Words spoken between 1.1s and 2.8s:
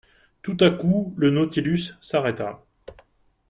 le Nautilus s'arrêta.